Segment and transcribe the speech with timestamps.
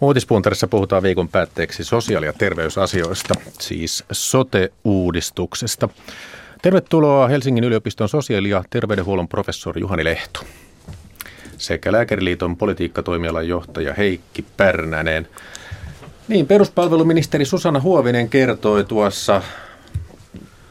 [0.00, 5.88] Uutispuntarissa puhutaan viikon päätteeksi sosiaali- ja terveysasioista, siis sote-uudistuksesta.
[6.62, 10.40] Tervetuloa Helsingin yliopiston sosiaali- ja terveydenhuollon professori Juhani Lehto
[11.58, 15.28] sekä Lääkäriliiton politiikkatoimialan johtaja Heikki Pärnänen.
[16.28, 19.42] Niin, peruspalveluministeri Susanna Huovinen kertoi tuossa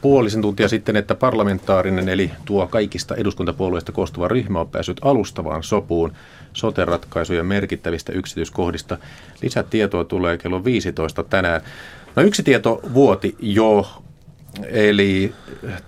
[0.04, 6.14] puolisen tuntia sitten, että parlamentaarinen eli tuo kaikista eduskuntapuolueista koostuva ryhmä on päässyt alustavaan sopuun
[6.54, 8.98] sote-ratkaisujen merkittävistä yksityiskohdista.
[9.42, 11.62] Lisätietoa tulee kello 15 tänään.
[12.16, 13.88] No yksi tieto vuoti jo,
[14.66, 15.34] eli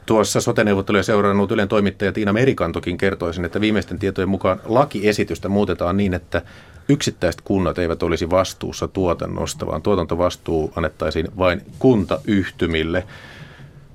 [0.05, 6.13] tuossa sote-neuvotteluja seurannut Ylen toimittaja Tiina Merikantokin kertoisin, että viimeisten tietojen mukaan lakiesitystä muutetaan niin,
[6.13, 6.41] että
[6.89, 13.03] yksittäiset kunnat eivät olisi vastuussa tuotannosta, vaan tuotantovastuu annettaisiin vain kuntayhtymille.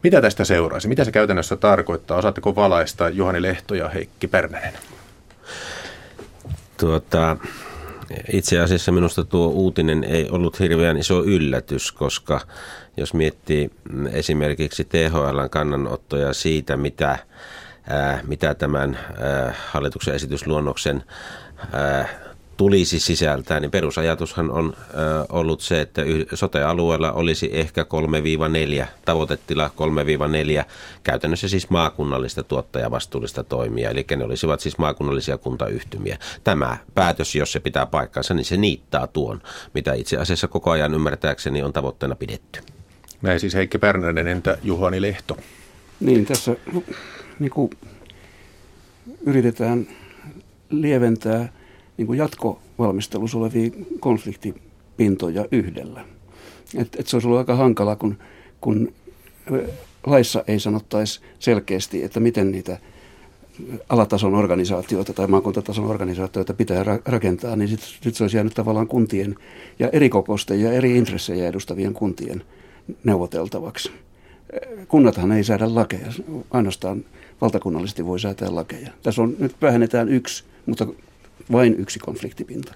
[0.02, 0.88] Mitä tästä seuraisi?
[0.88, 2.18] Mitä se käytännössä tarkoittaa?
[2.18, 4.72] Osaatteko valaista Juhani Lehto ja Heikki Pärnänen?
[6.77, 7.36] Tuota,
[8.32, 12.41] itse asiassa minusta tuo uutinen ei ollut hirveän iso yllätys, koska
[12.97, 13.70] jos miettii
[14.12, 17.19] esimerkiksi THLn kannanottoja siitä, mitä,
[17.88, 21.03] ää, mitä tämän ää, hallituksen esitysluonnoksen
[21.72, 22.08] ää,
[22.61, 24.94] tulisi sisältää, niin perusajatushan on ö,
[25.28, 26.03] ollut se, että
[26.34, 27.86] sote-alueella olisi ehkä
[28.83, 29.70] 3-4, tavoitetila
[30.62, 30.64] 3-4,
[31.03, 36.19] käytännössä siis maakunnallista tuottajavastuullista toimia, eli ne olisivat siis maakunnallisia kuntayhtymiä.
[36.44, 39.41] Tämä päätös, jos se pitää paikkansa, niin se niittaa tuon,
[39.75, 42.61] mitä itse asiassa koko ajan ymmärtääkseni on tavoitteena pidetty.
[43.22, 45.36] Näin siis Heikki Pärnänen, entä Juhani Lehto?
[46.00, 46.56] Niin, tässä
[47.38, 47.70] niin kuin
[49.27, 49.86] yritetään
[50.70, 51.48] lieventää–
[52.01, 53.70] niin kuin jatkovalmistelussa olevia
[54.01, 56.05] konfliktipintoja yhdellä.
[56.77, 58.19] Et, et se olisi ollut aika hankala, kun,
[58.61, 58.93] kun
[60.06, 62.78] laissa ei sanottaisi selkeästi, että miten niitä
[63.89, 68.89] alatason organisaatioita tai maakuntatason organisaatioita pitää ra- rakentaa, niin sitten sit se olisi jäänyt tavallaan
[68.89, 69.34] kuntien
[69.78, 72.43] ja eri kokoisten ja eri intressejä edustavien kuntien
[73.05, 73.91] neuvoteltavaksi.
[74.89, 76.12] Kunnathan ei säädä lakeja,
[76.51, 77.05] ainoastaan
[77.41, 78.91] valtakunnallisesti voi säätää lakeja.
[79.03, 80.87] Tässä on, nyt vähennetään yksi, mutta
[81.53, 82.75] vain yksi konfliktipinta.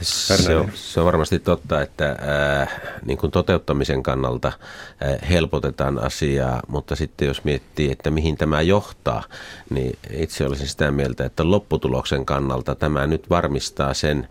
[0.00, 2.66] Se on, se on varmasti totta, että ää,
[3.04, 4.52] niin kuin toteuttamisen kannalta
[5.00, 9.22] ää, helpotetaan asiaa, mutta sitten jos miettii, että mihin tämä johtaa,
[9.70, 14.28] niin itse olisin sitä mieltä, että lopputuloksen kannalta tämä nyt varmistaa sen,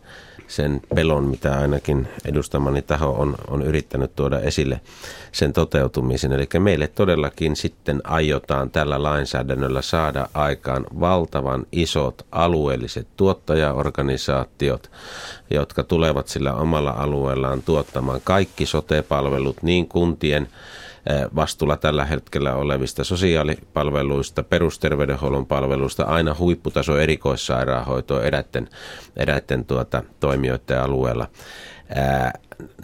[0.49, 4.81] sen pelon, mitä ainakin edustamani taho on, on yrittänyt tuoda esille
[5.31, 6.33] sen toteutumisen.
[6.33, 14.91] Eli meille todellakin sitten aiotaan tällä lainsäädännöllä saada aikaan valtavan isot alueelliset tuottajaorganisaatiot,
[15.49, 20.47] jotka tulevat sillä omalla alueellaan tuottamaan kaikki sote-palvelut niin kuntien
[21.35, 28.69] vastuulla tällä hetkellä olevista sosiaalipalveluista, perusterveydenhuollon palveluista, aina huipputaso erikoissairaanhoitoa eräiden,
[29.15, 31.27] eräiden tuota, toimijoiden alueella.
[31.95, 32.33] Ää,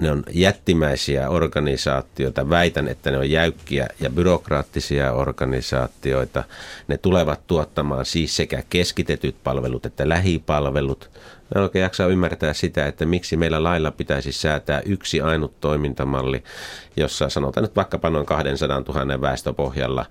[0.02, 2.50] ne on jättimäisiä organisaatioita.
[2.50, 6.44] Väitän, että ne on jäykkiä ja byrokraattisia organisaatioita.
[6.88, 11.10] Ne tulevat tuottamaan siis sekä keskitetyt palvelut että lähipalvelut.
[11.56, 16.44] Mä oikein jaksaa ymmärtää sitä, että miksi meillä lailla pitäisi säätää yksi ainut toimintamalli,
[16.98, 20.06] jossa sanotaan nyt vaikkapa noin 200 000 väestöpohjalla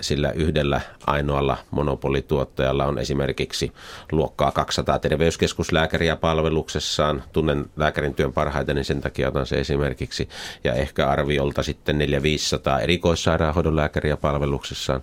[0.00, 3.72] sillä yhdellä ainoalla monopolituottajalla on esimerkiksi
[4.12, 7.22] luokkaa 200 terveyskeskuslääkäriä palveluksessaan.
[7.32, 10.28] Tunnen lääkärin työn parhaiten, niin sen takia otan se esimerkiksi.
[10.64, 15.02] Ja ehkä arviolta sitten 400-500 erikoissairaanhoidon lääkäriä palveluksessaan.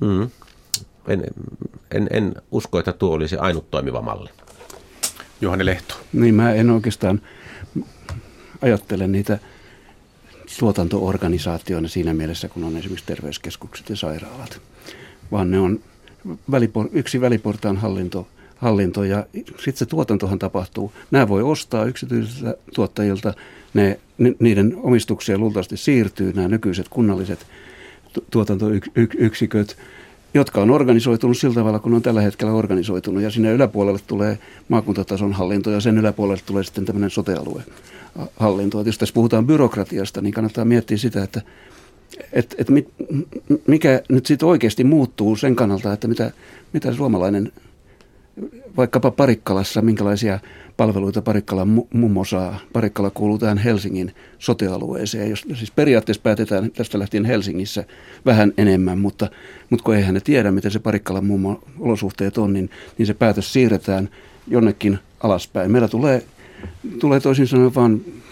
[0.00, 0.30] Mm.
[1.08, 1.24] En,
[1.90, 4.30] en, en usko, että tuo olisi ainut toimiva malli.
[5.40, 5.94] Juhani Lehto.
[6.12, 7.20] Niin, mä en oikeastaan
[8.62, 9.38] ajattele niitä
[10.58, 14.60] tuotantoorganisaatioina siinä mielessä, kun on esimerkiksi terveyskeskukset ja sairaalat,
[15.32, 15.80] vaan ne on
[16.50, 20.92] välipor- yksi väliportaan hallinto, hallinto ja sitten se tuotantohan tapahtuu.
[21.10, 23.34] Nämä voi ostaa yksityisiltä tuottajilta,
[23.74, 24.00] ne,
[24.38, 27.46] niiden omistukseen luultavasti siirtyy nämä nykyiset kunnalliset
[28.30, 29.76] tuotantoyksiköt
[30.34, 33.22] jotka on organisoitunut sillä tavalla, kun on tällä hetkellä organisoitunut.
[33.22, 37.62] Ja sinne yläpuolelle tulee maakuntatason hallinto ja sen yläpuolelle tulee sitten tämmöinen sotealue
[38.36, 38.80] hallinto.
[38.80, 41.42] Et jos tässä puhutaan byrokratiasta, niin kannattaa miettiä sitä, että
[42.32, 42.88] et, et mit,
[43.66, 46.30] mikä nyt sitten oikeasti muuttuu sen kannalta, että mitä,
[46.72, 47.52] mitä suomalainen
[48.76, 50.38] vaikkapa Parikkalassa, minkälaisia
[50.76, 52.60] palveluita Parikkala mummo saa.
[52.72, 55.30] Parikkala kuuluu tähän Helsingin sotealueeseen.
[55.30, 57.84] Jos, siis periaatteessa päätetään tästä lähtien Helsingissä
[58.26, 59.30] vähän enemmän, mutta,
[59.70, 63.52] mutta kun eihän ne tiedä, miten se Parikkalan mummo olosuhteet on, niin, niin se päätös
[63.52, 64.08] siirretään
[64.46, 65.70] jonnekin alaspäin.
[65.72, 66.22] Meillä tulee,
[67.00, 68.22] tulee toisin sanoen vain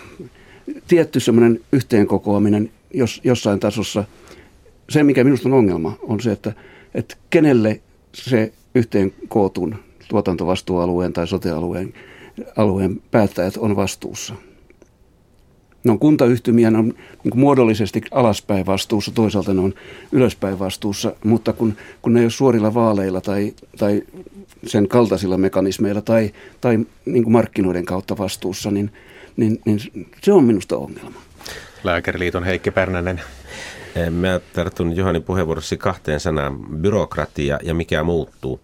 [0.89, 4.05] tietty semmoinen yhteenkokoaminen jos, jossain tasossa.
[4.91, 6.53] Se, mikä minusta on ongelma, on se, että,
[6.95, 7.81] että kenelle
[8.15, 9.75] se yhteen kootun
[10.09, 11.95] tuotantovastuualueen tai sotealueen
[12.57, 14.35] alueen päättäjät on vastuussa.
[15.85, 16.95] Ne on kuntayhtymiä, ne on
[17.25, 19.75] niin muodollisesti alaspäin vastuussa, toisaalta ne on
[20.13, 24.03] ylöspäin vastuussa, mutta kun, kun ne ei ole suorilla vaaleilla tai, tai
[24.67, 28.93] sen kaltaisilla mekanismeilla tai, tai niin kuin markkinoiden kautta vastuussa, niin,
[29.37, 29.81] niin, niin
[30.23, 31.21] se on minusta ongelma.
[31.85, 33.21] Lääkäriliiton Heikki Pärnänen.
[33.97, 38.61] Eh, mä tartun Johani puheenvuorossa kahteen sanaan, byrokratia ja mikä muuttuu.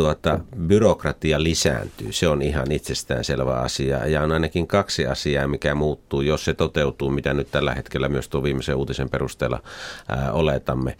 [0.00, 4.06] Tuota, byrokratia lisääntyy, se on ihan itsestäänselvä asia.
[4.06, 8.28] Ja on ainakin kaksi asiaa, mikä muuttuu, jos se toteutuu, mitä nyt tällä hetkellä myös
[8.28, 9.62] tuo viimeisen uutisen perusteella
[10.08, 10.96] ää, oletamme.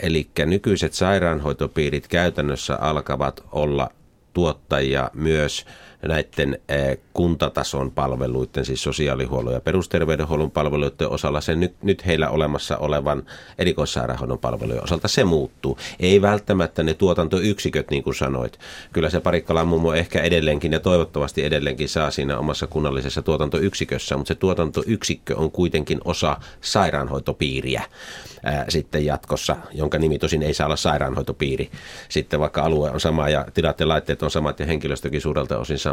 [0.00, 3.90] Eli nykyiset sairaanhoitopiirit käytännössä alkavat olla
[4.32, 5.66] tuottajia myös
[6.08, 12.76] näiden eh, kuntatason palveluiden, siis sosiaalihuollon ja perusterveydenhuollon palveluiden osalla, se nyt, nyt heillä olemassa
[12.76, 13.22] olevan
[13.58, 15.78] erikoissairaanhoidon palvelujen osalta se muuttuu.
[16.00, 18.58] Ei välttämättä ne tuotantoyksiköt, niin kuin sanoit.
[18.92, 24.28] Kyllä se Parikkalan mummo ehkä edelleenkin ja toivottavasti edelleenkin saa siinä omassa kunnallisessa tuotantoyksikössä, mutta
[24.28, 27.82] se tuotantoyksikkö on kuitenkin osa sairaanhoitopiiriä
[28.44, 31.70] ää, sitten jatkossa, jonka nimi tosin ei saa olla sairaanhoitopiiri.
[32.08, 35.78] Sitten vaikka alue on sama ja tilat ja laitteet on samat ja henkilöstökin suurelta osin
[35.78, 35.89] sama.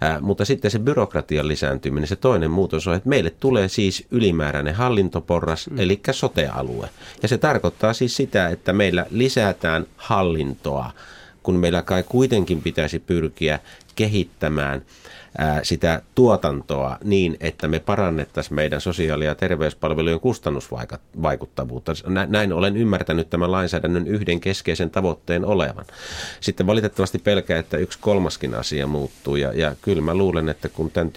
[0.00, 4.74] Ää, mutta sitten se byrokratian lisääntyminen, se toinen muutos on, että meille tulee siis ylimääräinen
[4.74, 5.78] hallintoporras, mm.
[5.78, 6.88] eli sotealue.
[7.22, 10.90] Ja se tarkoittaa siis sitä, että meillä lisätään hallintoa,
[11.42, 13.58] kun meillä kai kuitenkin pitäisi pyrkiä
[13.94, 14.82] kehittämään
[15.62, 21.92] sitä tuotantoa niin, että me parannettaisiin meidän sosiaali- ja terveyspalvelujen kustannusvaikuttavuutta.
[22.26, 25.84] Näin olen ymmärtänyt tämän lainsäädännön yhden keskeisen tavoitteen olevan.
[26.40, 30.90] Sitten valitettavasti pelkää, että yksi kolmaskin asia muuttuu ja, ja kyllä mä luulen, että kun
[30.90, 31.12] tämän,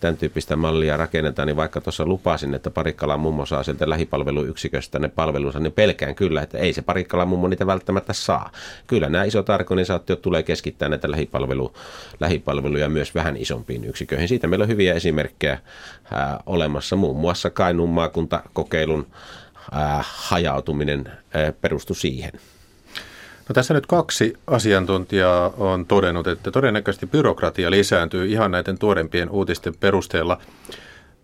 [0.00, 5.08] tämän tyyppistä mallia rakennetaan, niin vaikka tuossa lupasin, että Parikkalan mummo saa sieltä lähipalveluyksiköstä ne
[5.08, 8.50] palvelunsa, niin pelkään kyllä, että ei se Parikkalan mummo niitä välttämättä saa.
[8.86, 11.72] Kyllä nämä isot organisaatiot tulee keskittää näitä lähipalvelu,
[12.20, 14.28] lähipalveluja myös vähän isompiin yksiköihin.
[14.28, 15.58] Siitä meillä on hyviä esimerkkejä
[16.12, 19.06] ää, olemassa, muun muassa Kainuun maakuntakokeilun
[19.72, 22.32] ää, hajautuminen ää, perustui siihen.
[23.48, 29.74] No tässä nyt kaksi asiantuntijaa on todennut, että todennäköisesti byrokratia lisääntyy ihan näiden tuorempien uutisten
[29.80, 30.40] perusteella.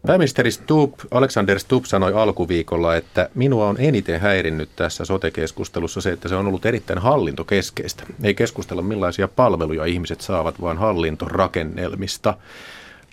[0.07, 6.29] Pääministeri Stubb, Alexander Stubb sanoi alkuviikolla, että minua on eniten häirinnyt tässä sote-keskustelussa se, että
[6.29, 8.05] se on ollut erittäin hallintokeskeistä.
[8.23, 12.35] Ei keskustella millaisia palveluja ihmiset saavat, vaan hallintorakennelmista.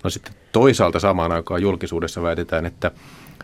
[0.04, 2.92] No sitten toisaalta samaan aikaan julkisuudessa väitetään, että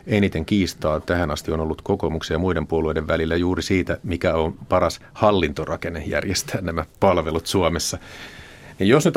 [0.08, 4.54] eniten kiistaa tähän asti on ollut kokoomuksen ja muiden puolueiden välillä juuri siitä, mikä on
[4.70, 7.98] paras hallintorakenne järjestää nämä palvelut Suomessa.
[8.84, 9.14] Niin jos nyt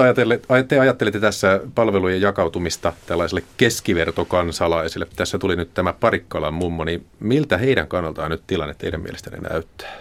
[0.69, 7.59] te ajattelette tässä palvelujen jakautumista tällaiselle keskivertokansalaisille, tässä tuli nyt tämä Parikkalan mummo, niin miltä
[7.59, 9.97] heidän kannaltaan nyt tilanne teidän mielestänne näyttää?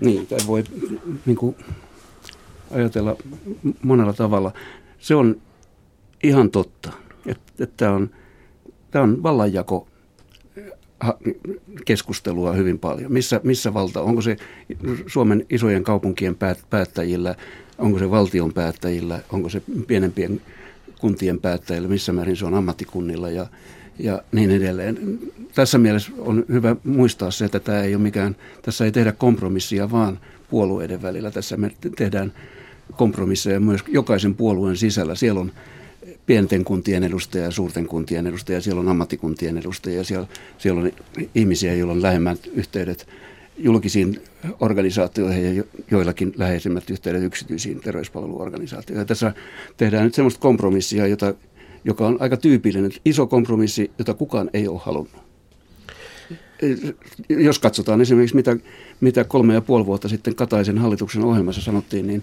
[0.00, 0.64] Niin, voi
[1.26, 1.56] niin kuin,
[2.70, 3.16] ajatella
[3.82, 4.52] monella tavalla.
[4.98, 5.40] Se on
[6.22, 6.92] ihan totta,
[7.26, 8.10] että, että tämä on,
[8.90, 9.88] tämä on vallanjako
[11.84, 13.12] keskustelua hyvin paljon.
[13.12, 14.36] Missä, missä valta, onko se
[15.06, 16.36] Suomen isojen kaupunkien
[16.70, 17.34] päättäjillä,
[17.78, 20.40] onko se valtion päättäjillä, onko se pienempien
[20.98, 23.46] kuntien päättäjillä, missä määrin se on ammattikunnilla ja,
[23.98, 25.18] ja niin edelleen.
[25.54, 29.90] Tässä mielessä on hyvä muistaa se, että tämä ei ole mikään, tässä ei tehdä kompromissia
[29.90, 30.18] vaan
[30.50, 31.30] puolueiden välillä.
[31.30, 32.32] Tässä me tehdään
[32.96, 35.14] kompromisseja myös jokaisen puolueen sisällä.
[35.14, 35.52] Siellä on
[36.26, 40.26] pienten kuntien edustajia, suurten kuntien edustajia, siellä on ammattikuntien edustajia, siellä,
[40.58, 40.92] siellä on
[41.34, 43.06] ihmisiä, joilla on lähemmät yhteydet
[43.58, 44.20] julkisiin
[44.60, 49.06] organisaatioihin ja joillakin läheisemmät yhteydet yksityisiin terveyspalveluorganisaatioihin.
[49.06, 49.34] Tässä
[49.76, 51.34] tehdään nyt sellaista kompromissia, jota,
[51.84, 55.24] joka on aika tyypillinen, iso kompromissi, jota kukaan ei ole halunnut.
[57.28, 58.56] Jos katsotaan esimerkiksi, mitä,
[59.00, 62.22] mitä kolme ja puoli vuotta sitten Kataisen hallituksen ohjelmassa sanottiin, niin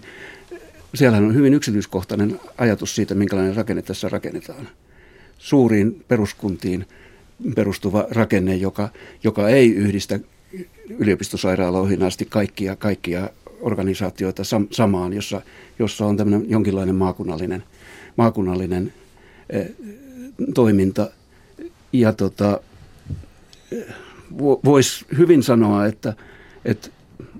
[0.94, 4.68] siellä on hyvin yksityiskohtainen ajatus siitä, minkälainen rakenne tässä rakennetaan.
[5.38, 6.86] Suuriin peruskuntiin
[7.54, 8.88] perustuva rakenne, joka,
[9.24, 10.20] joka ei yhdistä
[10.98, 13.30] yliopistosairaaloihin asti kaikkia, kaikkia
[13.60, 15.42] organisaatioita sam, samaan, jossa,
[15.78, 17.62] jossa on tämmöinen jonkinlainen maakunnallinen,
[18.16, 18.92] maakunnallinen
[19.50, 19.70] eh,
[20.54, 21.10] toiminta.
[21.92, 22.60] Ja tota,
[24.64, 26.14] voisi hyvin sanoa, että,
[26.64, 26.88] että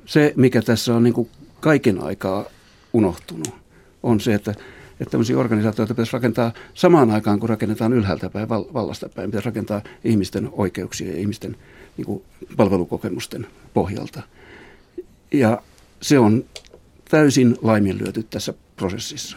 [0.07, 1.29] se, mikä tässä on niin kuin
[1.61, 2.45] kaiken aikaa
[2.93, 3.55] unohtunut,
[4.03, 4.51] on se, että,
[5.01, 9.31] että tämmöisiä organisaatioita pitäisi rakentaa samaan aikaan, kun rakennetaan ylhäältä päin, vallasta päin.
[9.31, 11.57] Pitäisi rakentaa ihmisten oikeuksia ja ihmisten
[11.97, 12.23] niin kuin,
[12.57, 14.23] palvelukokemusten pohjalta.
[15.33, 15.63] Ja
[16.01, 16.45] se on
[17.11, 19.37] täysin laiminlyöty tässä prosessissa.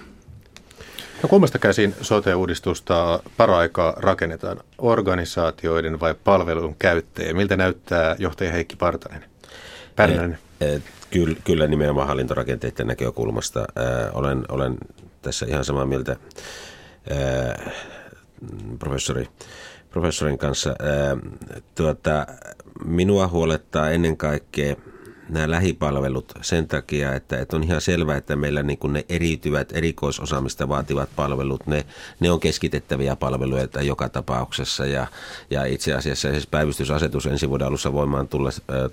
[1.23, 4.57] No kummasta käsin sote-uudistusta paraikaa rakennetaan?
[4.77, 7.35] Organisaatioiden vai palvelun käyttäjien?
[7.35, 9.25] Miltä näyttää johtaja Heikki Partanen?
[9.95, 10.37] Pärnänen.
[11.11, 13.59] Kyllä, kyllä nimenomaan hallintorakenteiden näkökulmasta.
[13.59, 14.77] Ää, olen, olen
[15.21, 16.15] tässä ihan samaa mieltä
[18.79, 19.27] professori,
[19.89, 20.75] professorin kanssa.
[21.75, 22.27] Tuota,
[22.85, 24.75] minua huolettaa ennen kaikkea–
[25.29, 29.71] nämä lähipalvelut sen takia, että, että on ihan selvää, että meillä niin kuin ne eriytyvät
[29.71, 31.85] erikoisosaamista vaativat palvelut, ne,
[32.19, 35.07] ne on keskitettäviä palveluja joka tapauksessa ja,
[35.49, 38.27] ja itse asiassa siis päivystysasetus ensi vuoden alussa voimaan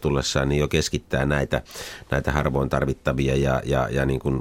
[0.01, 1.63] tullessaan niin jo keskittää näitä,
[2.11, 4.41] näitä harvoin tarvittavia ja, ja, ja niin kuin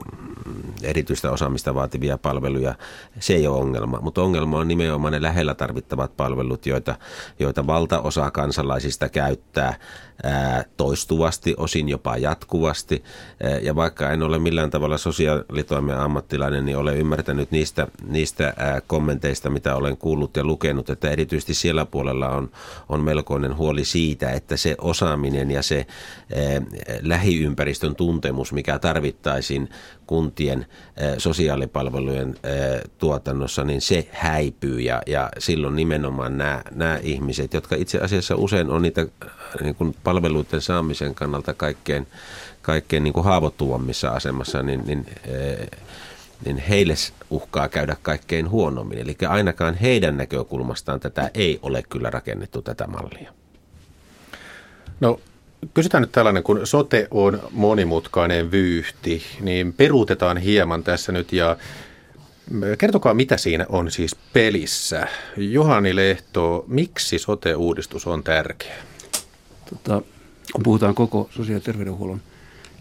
[0.84, 2.76] erityistä osaamista vaativia palveluja.
[3.20, 6.96] Se ei ole ongelma, mutta ongelma on nimenomaan ne lähellä tarvittavat palvelut, joita,
[7.40, 9.76] joita valtaosa kansalaisista käyttää
[10.78, 13.04] toistuvasti, osin jopa jatkuvasti.
[13.62, 18.54] Ja vaikka en ole millään tavalla sosiaalitoimen ammattilainen, niin olen ymmärtänyt niistä, niistä
[18.88, 22.52] kommenteista, mitä olen kuullut ja lukenut, että erityisesti siellä puolella on,
[22.90, 25.86] on melkoinen huoli siitä, että se osaaminen ja se
[27.02, 29.70] lähiympäristön tuntemus, mikä tarvittaisiin
[30.08, 30.66] kuntien
[31.18, 32.36] sosiaalipalvelujen
[32.98, 38.70] tuotannossa, niin se häipyy ja, ja silloin nimenomaan nämä, nämä ihmiset, jotka itse asiassa usein
[38.70, 39.06] on niitä
[39.62, 41.71] niin kuin palveluiden saamisen kannalta kaikkein,
[42.62, 45.06] kaikkein niin kuin haavoittuvammissa asemassa, niin, niin,
[46.46, 46.94] niin heille
[47.30, 48.98] uhkaa käydä kaikkein huonommin.
[48.98, 53.34] Eli ainakaan heidän näkökulmastaan tätä ei ole kyllä rakennettu tätä mallia.
[55.00, 55.20] No
[55.74, 61.58] Kysytään nyt tällainen, kun sote on monimutkainen vyyhti, niin peruutetaan hieman tässä nyt ja
[62.78, 65.08] kertokaa, mitä siinä on siis pelissä.
[65.38, 68.76] Juhani Lehto, miksi sote-uudistus on tärkeä?
[69.70, 70.02] Tota,
[70.54, 72.22] kun puhutaan koko sosiaali- ja terveydenhuollon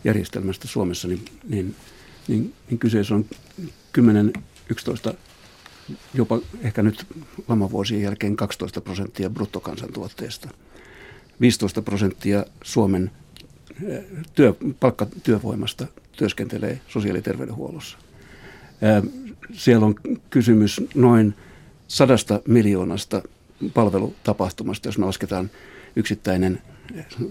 [0.05, 1.77] järjestelmästä Suomessa, niin, niin,
[2.29, 3.25] niin, niin kyseessä on
[3.93, 4.33] 10,
[4.71, 5.15] 11,
[6.15, 7.07] jopa ehkä nyt
[7.49, 10.49] lamavuosien jälkeen 12 prosenttia bruttokansantuotteesta–
[11.41, 13.11] 15 prosenttia Suomen
[13.87, 17.99] eh, työ, palkkatyövoimasta työskentelee sosiaali- ja terveydenhuollossa.
[18.83, 19.11] Eh,
[19.53, 19.95] siellä on
[20.31, 21.35] kysymys noin
[21.89, 23.23] sadasta miljoonasta
[23.75, 25.51] palvelutapahtumasta, jos me lasketaan
[25.97, 26.63] yksittäinen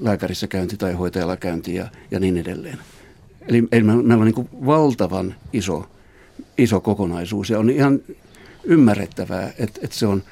[0.02, 2.78] lääkärissä käynti tai hoitajalla käynti ja, ja niin edelleen.
[3.48, 5.90] Eli, eli meillä on niin valtavan iso,
[6.58, 8.00] iso kokonaisuus ja on ihan
[8.64, 10.24] ymmärrettävää, että, että se on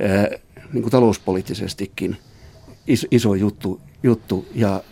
[0.00, 0.28] ää,
[0.72, 2.16] niin talouspoliittisestikin–
[2.86, 4.82] iso, iso juttu, juttu ja,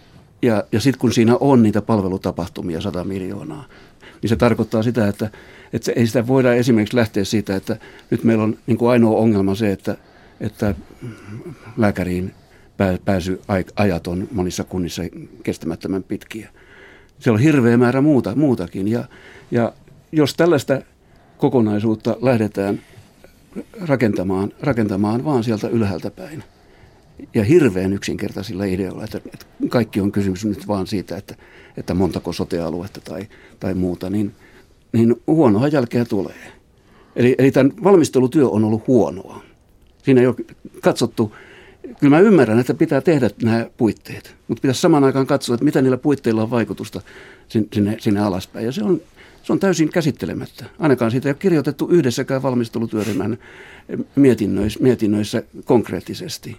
[0.42, 3.64] ja, ja sitten kun siinä on niitä palvelutapahtumia 100 miljoonaa,
[4.22, 5.30] niin se tarkoittaa sitä, että,
[5.72, 7.76] että ei sitä voida esimerkiksi lähteä siitä, että
[8.10, 9.96] nyt meillä on niin kuin ainoa ongelma se, että,
[10.40, 10.74] että
[11.76, 12.34] lääkäriin
[13.04, 13.40] pääsy
[13.76, 15.02] ajat on monissa kunnissa
[15.42, 16.48] kestämättömän pitkiä.
[17.18, 19.04] Siellä on hirveä määrä muuta, muutakin ja,
[19.50, 19.72] ja
[20.12, 20.82] jos tällaista
[21.38, 22.80] kokonaisuutta lähdetään
[23.80, 26.44] rakentamaan, rakentamaan vaan sieltä ylhäältä päin,
[27.34, 31.34] ja hirveän yksinkertaisilla ideoilla, että, että kaikki on kysymys nyt vaan siitä, että,
[31.76, 33.28] että montako sotealuetta tai,
[33.60, 34.32] tai muuta, niin,
[34.92, 36.52] niin huonoa jälkeä tulee.
[37.16, 39.42] Eli, eli tämän valmistelutyö on ollut huonoa.
[40.02, 40.34] Siinä ei ole
[40.82, 41.32] katsottu,
[42.00, 45.82] kyllä mä ymmärrän, että pitää tehdä nämä puitteet, mutta pitäisi samaan aikaan katsoa, että mitä
[45.82, 47.00] niillä puitteilla on vaikutusta
[47.48, 48.66] sinne, sinne alaspäin.
[48.66, 49.00] Ja se on,
[49.42, 50.64] se on täysin käsittelemättä.
[50.78, 53.38] Ainakaan siitä ei ole kirjoitettu yhdessäkään valmistelutyöryhmän
[54.16, 56.56] mietinnöissä, mietinnöissä konkreettisesti.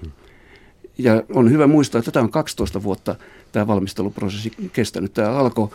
[0.98, 3.16] Ja on hyvä muistaa, että tämä on 12 vuotta
[3.52, 5.14] tämä valmisteluprosessi kestänyt.
[5.14, 5.70] Tämä alkoi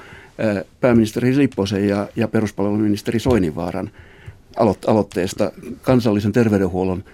[0.80, 3.90] pääministeri Lipposen ja, ja peruspalveluministeri Soininvaaran
[4.86, 5.52] aloitteesta
[5.82, 7.04] kansallisen terveydenhuollon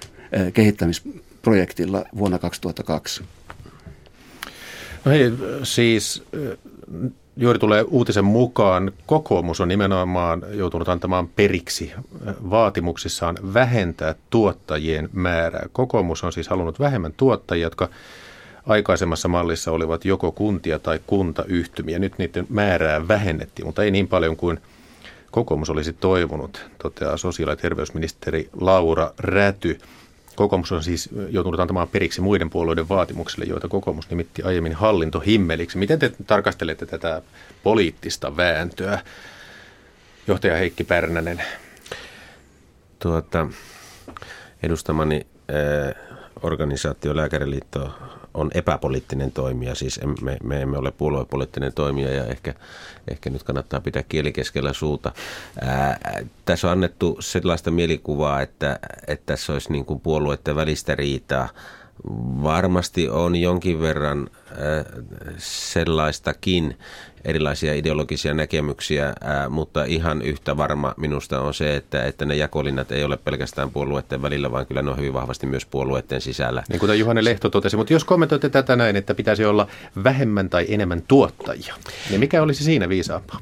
[1.45, 3.25] kehittämisprojektilla vuonna 2002.
[5.05, 5.33] No hei,
[5.63, 6.23] siis
[7.37, 11.93] juuri tulee uutisen mukaan, kokoomus on nimenomaan joutunut antamaan periksi
[12.51, 15.67] vaatimuksissaan vähentää tuottajien määrää.
[15.73, 17.89] Kokoomus on siis halunnut vähemmän tuottajia, jotka
[18.67, 21.99] aikaisemmassa mallissa olivat joko kuntia tai kuntayhtymiä.
[21.99, 24.61] Nyt niiden määrää vähennettiin, mutta ei niin paljon kuin
[25.31, 29.79] kokoomus olisi toivonut, toteaa sosiaali- ja terveysministeri Laura Räty.
[30.37, 35.79] Kokoomus on siis joutunut antamaan periksi muiden puolueiden vaatimuksille, joita kokoomus nimitti aiemmin hallintohimmeliksi.
[35.79, 37.23] Miten te tarkastelette tätä
[37.63, 38.99] poliittista vääntöä,
[40.27, 41.43] johtaja Heikki Pärnänen?
[42.99, 43.47] Tuota,
[44.63, 45.95] edustamani äh,
[46.43, 47.93] organisaatio Lääkäriliitto
[48.35, 52.55] on epäpoliittinen toimija, siis me, me emme ole puoluepoliittinen toimija ja ehkä,
[53.09, 55.13] ehkä nyt kannattaa pitää kieli keskellä suuta.
[55.61, 55.99] Ää,
[56.45, 61.49] tässä on annettu sellaista mielikuvaa, että, että tässä olisi niin kuin puolueiden välistä riitaa.
[62.43, 64.31] Varmasti on jonkin verran
[65.39, 66.77] sellaistakin
[67.25, 69.15] erilaisia ideologisia näkemyksiä,
[69.51, 74.23] mutta ihan yhtä varma minusta on se, että, että ne jakolinnat ei ole pelkästään puolueiden
[74.23, 76.63] välillä, vaan kyllä ne on hyvin vahvasti myös puolueiden sisällä.
[76.69, 79.67] Niin kuten Juhani Lehto totesi, mutta jos kommentoitte tätä näin, että pitäisi olla
[80.05, 81.75] vähemmän tai enemmän tuottajia,
[82.11, 83.41] niin mikä olisi siinä viisaampaa?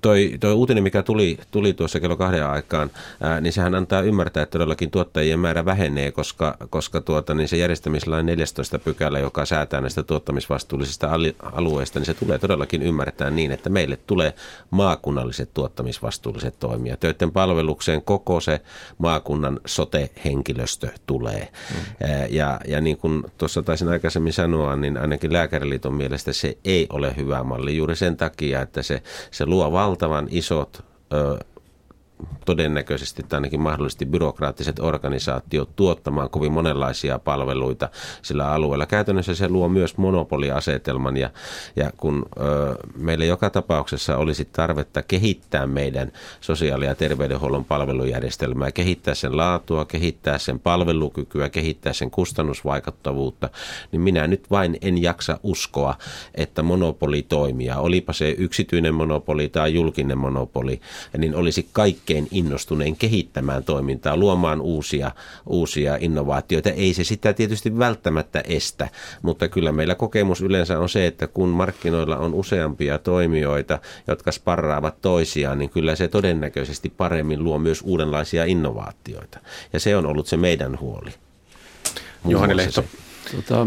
[0.00, 4.42] Toi, toi uutinen, mikä tuli, tuli tuossa kello kahden aikaan, ää, niin sehän antaa ymmärtää,
[4.42, 9.80] että todellakin tuottajien määrä vähenee, koska, koska tuota, niin se järjestämislain 14 pykälä, joka säätää
[9.80, 11.10] näistä tuottamisvastuullisista
[11.52, 14.34] alueista, niin se tulee todellakin ymmärtää niin, että meille tulee
[14.70, 18.60] maakunnalliset tuottamisvastuulliset toimijat, joiden palvelukseen koko se
[18.98, 21.48] maakunnan sote-henkilöstö tulee.
[21.70, 21.76] Mm.
[22.30, 27.16] Ja, ja niin kuin tuossa taisin aikaisemmin sanoa, niin ainakin Lääkäriliiton mielestä se ei ole
[27.16, 30.84] hyvä malli juuri sen takia, että se se luo valtavan isot
[32.46, 37.88] todennäköisesti tai ainakin mahdollisesti byrokraattiset organisaatiot tuottamaan kovin monenlaisia palveluita
[38.22, 38.86] sillä alueella.
[38.86, 41.30] Käytännössä se luo myös monopoliasetelman ja,
[41.76, 49.14] ja kun ö, meillä joka tapauksessa olisi tarvetta kehittää meidän sosiaali- ja terveydenhuollon palvelujärjestelmää, kehittää
[49.14, 53.50] sen laatua, kehittää sen palvelukykyä, kehittää sen kustannusvaikuttavuutta,
[53.92, 55.94] niin minä nyt vain en jaksa uskoa,
[56.34, 60.80] että monopoli toimia, olipa se yksityinen monopoli tai julkinen monopoli,
[61.18, 65.10] niin olisi kaikki kaikkein innostuneen kehittämään toimintaa, luomaan uusia,
[65.46, 66.70] uusia innovaatioita.
[66.70, 68.88] Ei se sitä tietysti välttämättä estä,
[69.22, 75.00] mutta kyllä meillä kokemus yleensä on se, että kun markkinoilla on useampia toimijoita, jotka sparraavat
[75.00, 79.38] toisiaan, niin kyllä se todennäköisesti paremmin luo myös uudenlaisia innovaatioita.
[79.72, 81.10] Ja se on ollut se meidän huoli.
[82.28, 82.84] Johani Lehto.
[83.36, 83.66] Tota,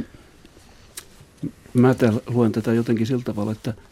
[1.73, 1.95] mä
[2.27, 3.73] luen tätä jotenkin sillä tavalla, että–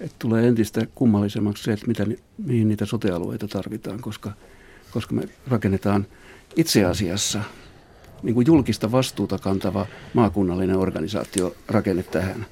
[0.00, 2.06] että tulee entistä kummallisemmaksi se, että mitä,
[2.38, 4.32] mihin niitä sotealueita tarvitaan, koska,
[4.90, 6.06] koska me rakennetaan
[6.56, 7.42] itse asiassa
[8.22, 12.46] niin kuin julkista vastuuta kantava maakunnallinen organisaatio rakenne tähän.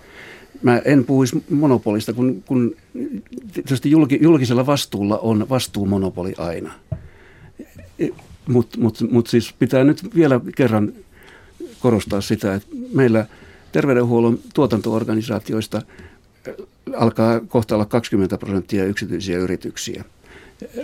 [0.63, 2.77] Mä en puhuisi monopolista, kun, kun
[3.53, 6.73] tietysti julki, julkisella vastuulla on vastuumonopoli aina.
[8.49, 10.93] Mutta mut, mut siis pitää nyt vielä kerran
[11.81, 13.27] korostaa sitä, että meillä
[13.73, 15.83] terveydenhuollon tuotantoorganisaatioista–
[16.97, 20.05] alkaa kohta olla 20 prosenttia yksityisiä yrityksiä.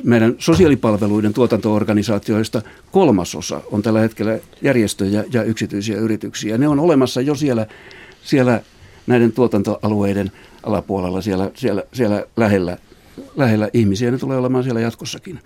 [0.04, 2.62] Meidän sosiaalipalveluiden tuotantoorganisaatioista
[2.92, 6.58] kolmasosa on tällä hetkellä järjestöjä ja yksityisiä yrityksiä.
[6.58, 7.66] Ne on olemassa jo siellä,
[8.22, 8.62] siellä
[9.06, 12.78] näiden tuotantoalueiden alapuolella, siellä, siellä, siellä lähellä,
[13.36, 14.10] lähellä ihmisiä.
[14.10, 15.38] Ne tulee olemaan siellä jatkossakin.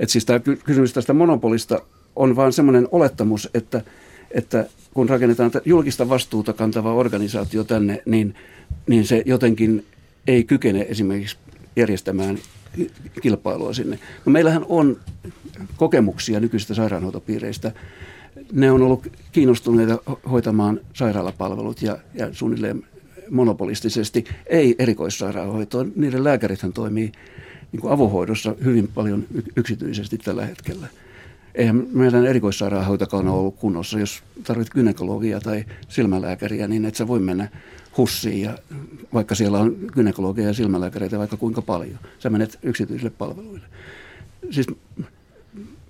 [0.00, 1.80] Et siis tämä kysymys tästä monopolista
[2.16, 3.82] on vain semmoinen olettamus, että,
[4.30, 8.34] että kun rakennetaan julkista vastuuta kantava organisaatio tänne, niin,
[8.86, 9.86] niin se jotenkin
[10.26, 11.36] ei kykene esimerkiksi
[11.76, 12.38] järjestämään
[13.22, 13.98] kilpailua sinne.
[14.24, 15.00] No meillähän on
[15.76, 17.72] kokemuksia nykyisistä sairaanhoitopiireistä.
[18.52, 19.98] Ne on ollut kiinnostuneita
[20.30, 22.82] hoitamaan sairaalapalvelut ja, ja suunnilleen
[23.30, 25.92] monopolistisesti, ei erikoissairaanhoitoon.
[25.96, 27.12] Niiden lääkärithän toimii
[27.72, 29.24] niin kuin avohoidossa hyvin paljon
[29.56, 30.86] yksityisesti tällä hetkellä.
[31.54, 33.98] Eihän meidän erikoissairaanhoitokaan ole ollut kunnossa.
[33.98, 37.48] Jos tarvitset gynekologia tai silmälääkäriä, niin et sä voi mennä
[37.96, 38.58] hussiin, ja
[39.14, 41.98] vaikka siellä on gynekologia ja silmälääkäreitä vaikka kuinka paljon.
[42.18, 43.66] Sä menet yksityisille palveluille.
[44.50, 44.66] Siis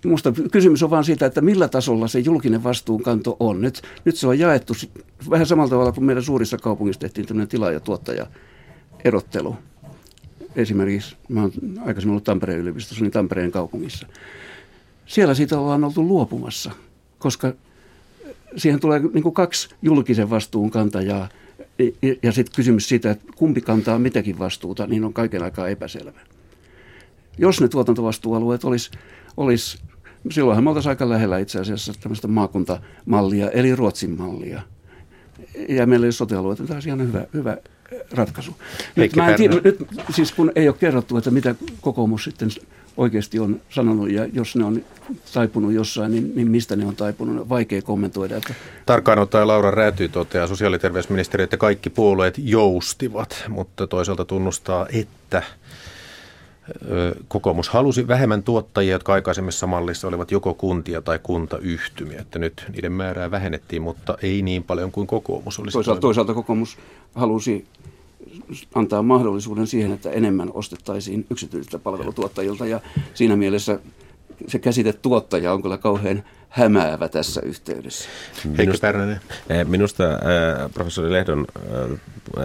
[0.05, 3.61] Minusta kysymys on vain siitä, että millä tasolla se julkinen vastuunkanto on.
[3.61, 4.75] Nyt, nyt se on jaettu
[5.31, 9.57] vähän samalla tavalla kuin meidän suurissa kaupungissa tehtiin tämmöinen tila- ja tuottaja-erottelu.
[10.57, 11.53] Esimerkiksi, mä olen
[11.87, 14.07] aikaisemmin ollut Tampereen yliopistossa, niin Tampereen kaupungissa.
[15.07, 16.71] Siellä siitä ollaan oltu luopumassa,
[17.19, 17.53] koska
[18.57, 21.29] siihen tulee niin kuin kaksi julkisen vastuun kantajaa–
[22.23, 26.21] ja sitten kysymys siitä, että kumpi kantaa mitäkin vastuuta, niin on kaiken aikaa epäselvä.
[27.39, 28.91] Jos ne tuotantovastuualueet olisi,
[29.37, 29.79] olisi
[30.31, 34.63] silloinhan me oltaisiin aika lähellä itse asiassa tämmöistä maakuntamallia, eli Ruotsin mallia.
[35.69, 37.57] Ja meillä ei ole sote-alueita, tämä olisi ihan hyvä, hyvä
[38.11, 38.57] ratkaisu.
[38.97, 42.49] Nyt, mä en tiedä, nyt, siis kun ei ole kerrottu, että mitä kokoomus sitten
[42.97, 44.83] oikeasti on sanonut ja jos ne on
[45.35, 48.37] taipunut jossain, niin, niin mistä ne on taipunut, vaikea kommentoida.
[48.37, 48.55] Että...
[48.87, 54.87] Tarkkaan ottaen Laura Rääty toteaa sosiaali- ja terveysministeri, että kaikki puolueet joustivat, mutta toisaalta tunnustaa,
[54.93, 55.43] että
[57.29, 62.21] kokoomus halusi vähemmän tuottajia, jotka aikaisemmissa mallissa olivat joko kuntia tai kuntayhtymiä.
[62.21, 66.79] Että nyt niiden määrää vähennettiin, mutta ei niin paljon kuin kokoomus olisi toisaalta, toisaalta kokoomus
[67.15, 67.67] halusi
[68.75, 72.81] antaa mahdollisuuden siihen, että enemmän ostettaisiin yksityisiltä palvelutuottajilta ja
[73.15, 73.79] siinä mielessä
[74.47, 78.09] se käsite tuottaja on kyllä kauhean hämäävä tässä yhteydessä.
[78.59, 78.89] Minusta,
[79.49, 80.21] eh, minusta äh,
[80.75, 81.99] professori Lehdon äh,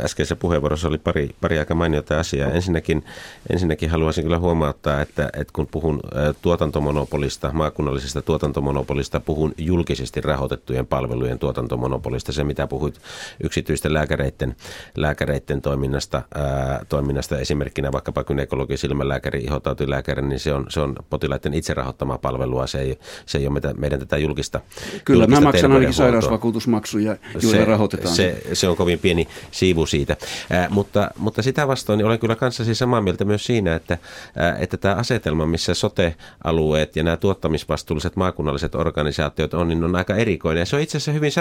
[0.03, 2.51] äskeisessä puheenvuorossa oli pari, pari aika mainiota asiaa.
[2.51, 3.05] Ensinnäkin,
[3.49, 10.87] ensinnäkin haluaisin kyllä huomauttaa, että, että kun puhun äh, tuotantomonopolista, maakunnallisesta tuotantomonopolista, puhun julkisesti rahoitettujen
[10.87, 12.31] palvelujen tuotantomonopolista.
[12.31, 13.01] Se, mitä puhuit
[13.43, 14.55] yksityisten lääkäreiden,
[14.97, 21.53] lääkäreiden toiminnasta, äh, toiminnasta, esimerkkinä vaikkapa gynekologi, silmälääkäri, ihotautilääkäri, niin se on, se on potilaiden
[21.53, 22.67] itse rahoittamaa palvelua.
[22.67, 24.61] Se ei, se ei ole meidän tätä julkista
[25.05, 28.15] Kyllä, julkista mä maksan ainakin sairausvakuutusmaksuja, joilla se, rahoitetaan.
[28.15, 30.17] Se, se on kovin pieni siivu siitä.
[30.53, 34.61] Äh, mutta, mutta sitä vastoin niin olen kyllä kanssasi samaa mieltä myös siinä, että, äh,
[34.61, 40.61] että tämä asetelma, missä sote-alueet ja nämä tuottamisvastuulliset maakunnalliset organisaatiot on, niin on aika erikoinen.
[40.61, 41.31] Ja se on itse asiassa hyvin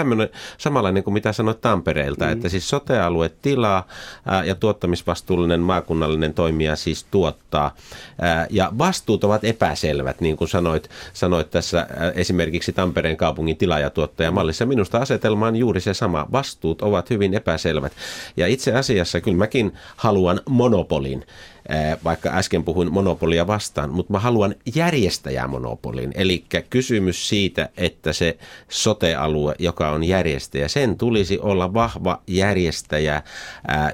[0.57, 2.31] samanlainen kuin mitä sanoit Tampereelta, mm.
[2.31, 3.87] että siis sote-alue tilaa
[4.31, 7.75] äh, ja tuottamisvastuullinen maakunnallinen toimija siis tuottaa.
[8.23, 13.57] Äh, ja vastuut ovat epäselvät, niin kuin sanoit, sanoit tässä äh, esimerkiksi esimerkiksi Tampereen kaupungin
[13.57, 14.65] tilaajatuottajamallissa.
[14.65, 16.27] Minusta asetelma on juuri se sama.
[16.31, 17.93] Vastuut ovat hyvin epäselvät.
[18.37, 21.25] Ja itse asiassa kyllä mäkin haluan monopolin
[22.03, 26.11] vaikka äsken puhuin monopolia vastaan, mutta mä haluan järjestäjämonopolin.
[26.15, 28.37] Eli kysymys siitä, että se
[28.69, 33.23] sotealue, joka on järjestäjä, sen tulisi olla vahva järjestäjä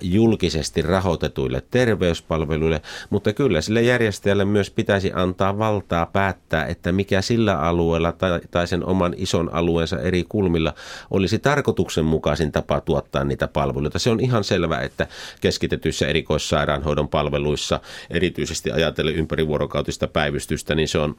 [0.02, 7.60] julkisesti rahoitetuille terveyspalveluille, mutta kyllä sille järjestäjälle myös pitäisi antaa valtaa päättää, että mikä sillä
[7.60, 10.74] alueella tai, tai sen oman ison alueensa eri kulmilla
[11.12, 14.00] olisi tarkoituksenmukaisin tapa tuottaa niitä palveluita.
[14.00, 15.08] Se on ihan selvä, että
[15.42, 21.16] keskitetyissä erikoissairaanhoidon palveluissa Suomessa, erityisesti ajatellen ympärivuorokautista päivystystä, niin se on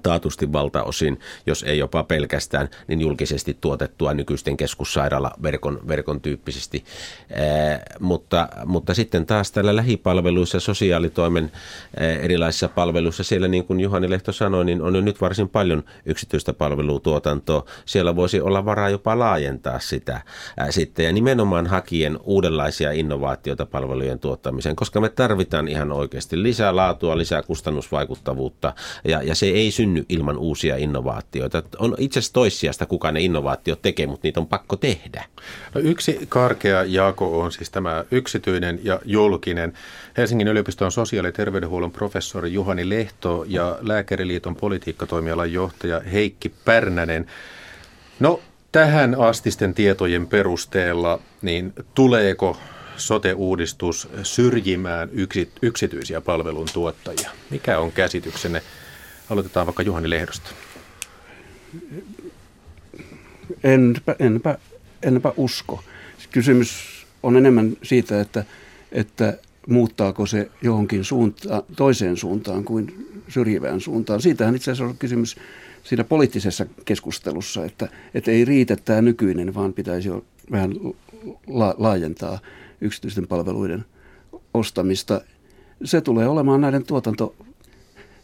[0.00, 6.84] taatusti valtaosin, jos ei jopa pelkästään, niin julkisesti tuotettua nykyisten keskussairaalaverkon verkon tyyppisesti.
[7.30, 11.52] Ee, mutta, mutta sitten taas tällä lähipalveluissa, sosiaalitoimen
[11.96, 15.84] ee, erilaisissa palveluissa, siellä niin kuin Juhani Lehto sanoi, niin on jo nyt varsin paljon
[16.06, 17.64] yksityistä palvelutuotantoa.
[17.84, 20.20] Siellä voisi olla varaa jopa laajentaa sitä
[20.56, 26.76] ää, sitten ja nimenomaan hakien uudenlaisia innovaatioita palvelujen tuottamiseen, koska me tarvitaan ihan oikeasti lisää
[26.76, 28.74] laatua, lisää kustannusvaikuttavuutta
[29.04, 31.62] ja, ja se ei synny ilman uusia innovaatioita.
[31.78, 35.24] On itse asiassa toissijasta, kuka ne innovaatiot tekee, mutta niitä on pakko tehdä.
[35.74, 39.72] No yksi karkea jako on siis tämä yksityinen ja julkinen.
[40.16, 47.26] Helsingin yliopiston sosiaali- ja terveydenhuollon professori Juhani Lehto ja Lääkäriliiton politiikkatoimialan johtaja Heikki Pärnänen.
[48.20, 48.40] No
[48.72, 52.56] tähän astisten tietojen perusteella, niin tuleeko
[52.96, 55.10] sote-uudistus syrjimään
[55.62, 57.30] yksityisiä palveluntuottajia?
[57.50, 58.62] Mikä on käsityksenne
[59.32, 60.50] Aloitetaan vaikka Juhani Lehdosta.
[63.64, 64.58] Enpä, enpä,
[65.02, 65.84] enpä usko.
[66.30, 66.70] Kysymys
[67.22, 68.44] on enemmän siitä, että,
[68.92, 74.22] että muuttaako se johonkin suuntaan, toiseen suuntaan kuin syrjivään suuntaan.
[74.22, 75.36] Siitähän itse asiassa on kysymys
[75.82, 80.74] siinä poliittisessa keskustelussa, että, että ei riitä tämä nykyinen, vaan pitäisi jo vähän
[81.46, 82.38] la- laajentaa
[82.80, 83.84] yksityisten palveluiden
[84.54, 85.20] ostamista.
[85.84, 87.34] Se tulee olemaan näiden tuotanto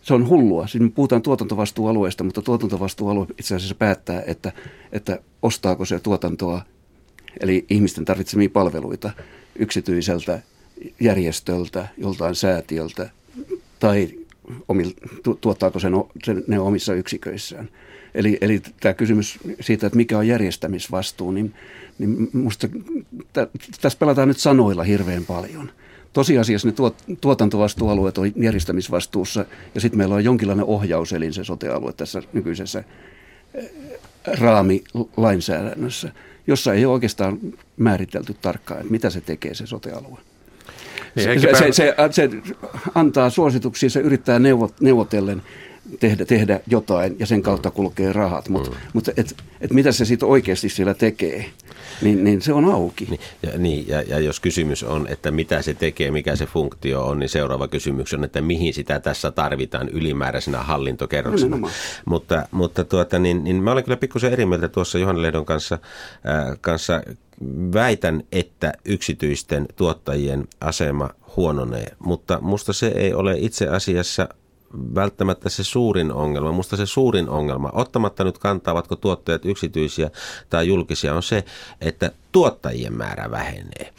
[0.08, 0.66] se on hullua.
[0.66, 4.52] Siis me puhutaan tuotantovastuualueesta, mutta tuotantovastuualue itse asiassa päättää, että,
[4.92, 6.62] että ostaako se tuotantoa,
[7.40, 9.10] eli ihmisten tarvitsemia palveluita
[9.56, 10.42] yksityiseltä
[11.00, 13.10] järjestöltä, joltain säätiöltä,
[13.78, 14.08] tai
[14.68, 14.90] omil,
[15.22, 17.68] tu, tuottaako se, no, se ne omissa yksiköissään.
[18.14, 21.54] Eli, eli tämä kysymys siitä, että mikä on järjestämisvastuu, niin,
[21.98, 22.68] niin musta
[23.80, 25.70] tässä pelataan nyt sanoilla hirveän paljon–
[26.12, 29.44] tosiasiassa ne tuot, tuotantovastuualueet on järjestämisvastuussa
[29.74, 32.84] ja sitten meillä on jonkinlainen ohjauselin se sotealue tässä nykyisessä
[33.54, 33.70] eh,
[34.38, 36.12] raamilainsäädännössä,
[36.46, 37.38] jossa ei ole oikeastaan
[37.76, 40.18] määritelty tarkkaan, että mitä se tekee se sotealue.
[41.14, 42.30] Niin, se, se, se, se
[42.94, 45.42] antaa suosituksia, se yrittää neuvot, neuvotellen
[46.00, 48.48] tehdä, tehdä jotain ja sen kautta kulkee rahat.
[48.48, 48.76] Mut, mm.
[48.92, 51.44] Mutta et, et mitä se sitten oikeasti siellä tekee,
[52.02, 53.06] niin, niin se on auki.
[53.10, 57.06] Niin, ja, niin, ja, ja jos kysymys on, että mitä se tekee, mikä se funktio
[57.06, 61.56] on, niin seuraava kysymys on, että mihin sitä tässä tarvitaan ylimääräisenä hallintokerroksena.
[61.56, 61.68] No,
[62.04, 65.74] mutta mutta tuota, niin, niin mä olen kyllä pikkusen eri mieltä tuossa Johanna Lehdon kanssa,
[65.74, 67.02] äh, kanssa
[67.74, 74.28] väitän, että yksityisten tuottajien asema huononee, mutta musta se ei ole itse asiassa
[74.94, 76.52] välttämättä se suurin ongelma.
[76.52, 80.10] Musta se suurin ongelma, ottamatta nyt kantaa, ovatko tuottajat yksityisiä
[80.50, 81.44] tai julkisia, on se,
[81.80, 83.92] että tuottajien määrä vähenee.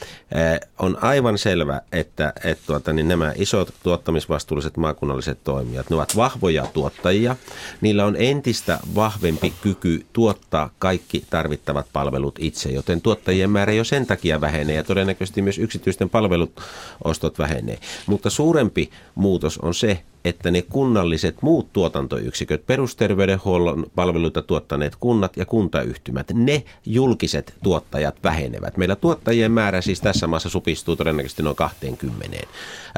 [0.80, 6.68] On aivan selvä, että, että tuota, niin nämä isot tuottamisvastuulliset maakunnalliset toimijat, ne ovat vahvoja
[6.74, 7.36] tuottajia.
[7.82, 14.06] Niillä on entistä vahvempi kyky tuottaa kaikki tarvittavat palvelut itse, joten tuottajien määrä jo sen
[14.06, 16.62] takia vähenee ja todennäköisesti myös yksityisten palvelut
[17.04, 17.78] ostot vähenee.
[18.08, 25.46] Mutta suurempi muutos on se, että ne kunnalliset muut tuotantoyksiköt, perusterveydenhuollon palveluita tuottaneet kunnat ja
[25.46, 28.78] kuntayhtymät, ne julkiset tuottajat vähenevät.
[28.78, 32.38] Meillä tuottajien määrä siis tässä maassa supistuu todennäköisesti noin 20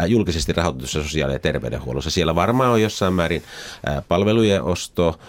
[0.07, 2.10] julkisesti rahoitetussa sosiaali- ja terveydenhuollossa.
[2.10, 3.43] Siellä varmaan on jossain määrin
[4.07, 5.19] palvelujen osto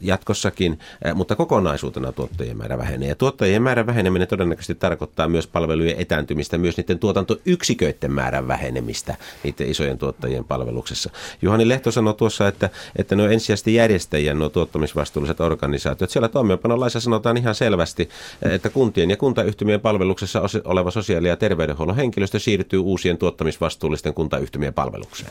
[0.00, 0.78] jatkossakin,
[1.14, 3.08] mutta kokonaisuutena tuottajien määrä vähenee.
[3.08, 9.70] Ja tuottajien määrän väheneminen todennäköisesti tarkoittaa myös palvelujen etääntymistä, myös niiden tuotantoyksiköiden määrän vähenemistä niiden
[9.70, 11.10] isojen tuottajien palveluksessa.
[11.42, 16.10] Juhani Lehto sanoi tuossa, että, että ne on ensisijaisesti järjestäjien nuo tuottamisvastuulliset organisaatiot.
[16.10, 18.08] Siellä toimeenpanolaissa sanotaan ihan selvästi,
[18.42, 25.30] että kuntien ja kuntayhtymien palveluksessa oleva sosiaali- ja terveydenhuollon henkilöstö siirtyy uusien tuottamisvastuullisten kuntayhtymien palvelukseen.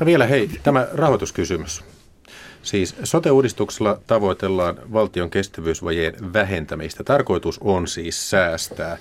[0.00, 1.84] No vielä hei, tämä rahoituskysymys.
[2.62, 7.04] Siis sote-uudistuksella tavoitellaan valtion kestävyysvajeen vähentämistä.
[7.04, 8.98] Tarkoitus on siis säästää.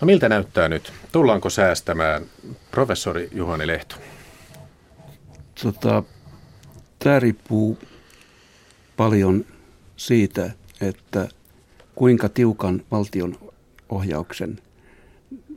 [0.00, 0.92] No miltä näyttää nyt?
[1.12, 2.22] Tullaanko säästämään?
[2.70, 3.96] Professori Juhani Lehto.
[5.62, 6.02] Tota,
[6.98, 7.78] tämä riippuu
[8.96, 9.44] paljon
[9.96, 11.28] siitä, että
[11.94, 13.36] kuinka tiukan valtion
[13.88, 14.58] ohjauksen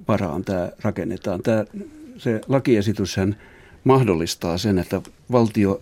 [0.07, 1.43] varaan tämä rakennetaan.
[1.43, 1.65] Tämä,
[2.17, 3.35] se lakiesityshän
[3.83, 5.81] mahdollistaa sen, että valtio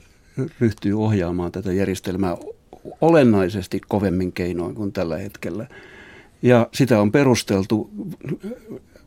[0.60, 2.38] ryhtyy ohjaamaan tätä järjestelmää
[3.02, 5.68] olennaisesti kovemmin keinoin kuin tällä hetkellä.
[6.42, 7.90] Ja sitä on perusteltu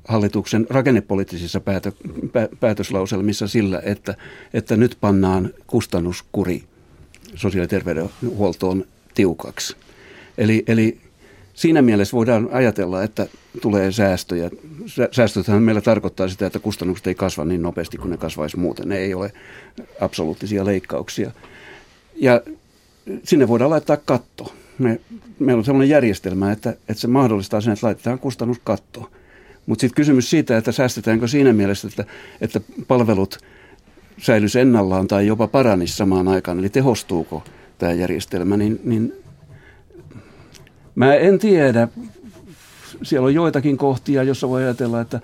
[0.09, 1.93] hallituksen rakennepoliittisissa päätö,
[2.33, 4.15] pä, päätöslauselmissa sillä, että,
[4.55, 6.65] että nyt pannaan kustannuskuri
[7.35, 8.85] sosiaali- ja terveydenhuoltoon
[9.15, 9.77] tiukaksi.
[10.39, 11.01] Eli, eli
[11.55, 13.27] siinä mielessä voidaan ajatella, että
[13.61, 14.51] tulee säästöjä.
[15.13, 18.89] Säästöthän meillä tarkoittaa sitä, että kustannukset ei kasva niin nopeasti kuin ne kasvaisi muuten.
[18.89, 19.33] Ne ei ole
[20.01, 21.31] absoluuttisia leikkauksia.
[22.17, 22.41] Ja
[23.25, 24.55] sinne voidaan laittaa katto.
[24.79, 25.01] Me,
[25.39, 29.11] meillä on sellainen järjestelmä, että, että se mahdollistaa sen, että laitetaan kustannuskatto.
[29.67, 32.05] Mutta sitten kysymys siitä, että säästetäänkö siinä mielessä, että,
[32.41, 33.39] että palvelut
[34.19, 37.45] säilyisi ennallaan tai jopa paranisi samaan aikaan, eli tehostuuko
[37.79, 39.23] tämä järjestelmä, niin, niin
[40.95, 41.89] Mä en tiedä.
[43.03, 45.21] Siellä on joitakin kohtia, jossa voi ajatella, että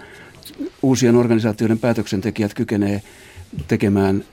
[0.83, 3.03] uusien organisaatioiden päätöksentekijät kykenee
[3.68, 4.24] tekemään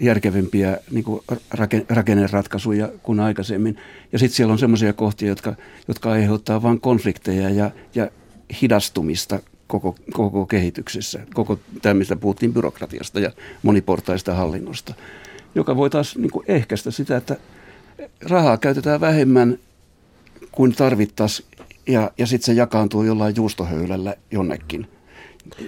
[0.00, 1.20] järkevimpiä niin kuin
[1.88, 3.76] rakenneratkaisuja kuin aikaisemmin.
[4.12, 5.54] Ja sitten siellä on sellaisia kohtia, jotka,
[5.88, 8.10] jotka aiheuttaa vain konflikteja ja, ja
[8.62, 11.20] hidastumista koko, koko kehityksessä.
[11.34, 13.30] Koko tämä, mistä puhuttiin byrokratiasta ja
[13.62, 14.94] moniportaista hallinnosta,
[15.54, 17.36] joka voi taas niin kuin ehkäistä sitä, että
[18.22, 19.58] rahaa käytetään vähemmän
[20.52, 21.48] kuin tarvittaisiin
[21.86, 24.86] ja, ja sitten se jakaantuu jollain juustohöylällä jonnekin,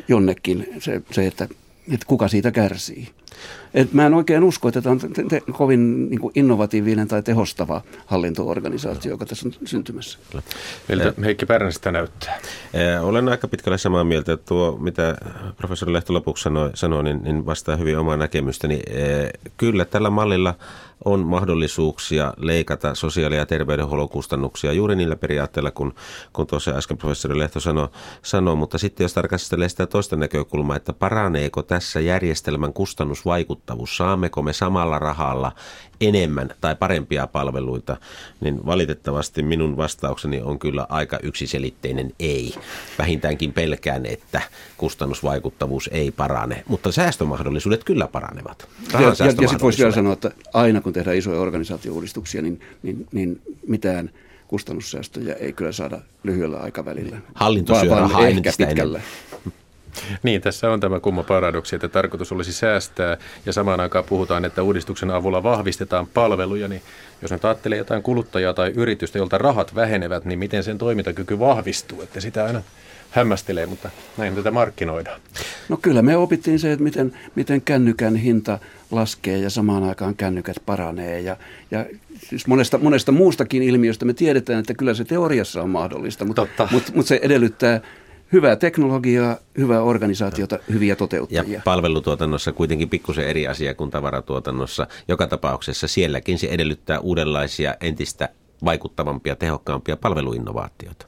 [0.09, 1.49] jonnekin se, se että,
[1.93, 3.09] että kuka siitä kärsii.
[3.75, 7.23] Et mä en oikein usko, että tämä on te- te- kovin niin kuin innovatiivinen tai
[7.23, 10.19] tehostava hallintoorganisaatio, joka tässä on syntymässä.
[10.89, 12.39] Miltä Heikki Pärnästä näyttää?
[13.03, 15.17] Olen aika pitkälle samaa mieltä, että tuo, mitä
[15.57, 18.83] professori Lehto lopuksi sanoi, sanoi niin, niin vastaa hyvin omaa näkemystäni.
[19.57, 20.55] Kyllä tällä mallilla
[21.05, 25.95] on mahdollisuuksia leikata sosiaali- ja terveydenhuollon kustannuksia juuri niillä periaatteilla, kun,
[26.33, 27.89] kun tuossa äsken professori Lehto sanoi,
[28.23, 28.57] sanoi.
[28.57, 32.73] Mutta sitten jos tarkastelee sitä toista näkökulmaa, että paraneeko tässä järjestelmän
[33.27, 35.53] kustannusvaikuttavuus, saammeko me samalla rahalla
[36.01, 37.97] enemmän tai parempia palveluita,
[38.41, 42.55] niin valitettavasti minun vastaukseni on kyllä aika yksiselitteinen ei.
[42.99, 44.41] Vähintäänkin pelkään, että
[44.77, 48.69] kustannusvaikuttavuus ei parane, mutta säästömahdollisuudet kyllä paranevat.
[48.93, 53.07] Ja, ja, ja sitten voisi vielä sanoa, että aina kun tehdään isoja organisaatiouudistuksia, niin, niin,
[53.13, 54.11] niin mitään
[54.49, 57.17] kustannussäästöjä ei kyllä saada lyhyellä aikavälillä.
[57.35, 59.01] Hallinto syö rahaa ehkä pitkällä.
[60.23, 64.63] Niin, tässä on tämä kumma paradoksi, että tarkoitus olisi säästää ja samaan aikaan puhutaan, että
[64.63, 66.83] uudistuksen avulla vahvistetaan palveluja, niin
[67.23, 72.03] jos nyt ajattelee jotain kuluttajaa tai yritystä, jolta rahat vähenevät, niin miten sen toimintakyky vahvistuu,
[72.03, 72.63] että sitä aina
[73.11, 75.21] hämmästelee, mutta näin tätä markkinoidaan.
[75.69, 78.59] No kyllä me opittiin se, että miten, miten kännykän hinta
[78.91, 81.21] laskee ja samaan aikaan kännykät paranee.
[81.21, 81.37] Ja,
[81.71, 81.87] ja
[82.29, 86.93] siis monesta, monesta muustakin ilmiöstä me tiedetään, että kyllä se teoriassa on mahdollista, mutta, mutta,
[86.95, 87.81] mutta se edellyttää
[88.33, 91.55] hyvää teknologiaa, hyvää organisaatiota, hyviä toteuttajia.
[91.55, 94.87] Ja palvelutuotannossa kuitenkin pikkusen eri asia kuin tavaratuotannossa.
[95.09, 98.29] Joka tapauksessa sielläkin se edellyttää uudenlaisia, entistä
[98.65, 101.07] vaikuttavampia, tehokkaampia palveluinnovaatioita.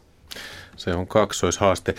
[0.76, 1.94] Se on kaksoishaaste.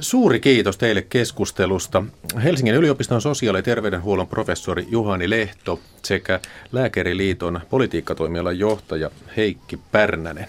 [0.00, 2.02] Suuri kiitos teille keskustelusta.
[2.44, 6.40] Helsingin yliopiston sosiaali- ja terveydenhuollon professori Juhani Lehto sekä
[6.72, 10.46] Lääkäriliiton politiikkatoimialan johtaja Heikki Pärnänen.